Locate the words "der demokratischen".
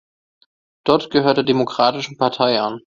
1.37-2.17